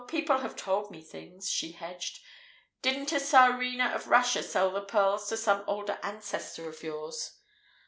"Oh, 0.01 0.03
people 0.03 0.39
have 0.39 0.55
told 0.55 0.89
me 0.89 1.03
things," 1.03 1.47
she 1.47 1.73
hedged. 1.73 2.21
"Didn't 2.81 3.11
a 3.11 3.17
Tsarina 3.19 3.93
of 3.93 4.07
Russia 4.07 4.41
sell 4.41 4.71
the 4.71 4.81
pearls 4.81 5.29
to 5.29 5.37
some 5.37 5.63
old 5.67 5.91
ancestor 6.01 6.67
of 6.67 6.81
yours?" 6.81 7.37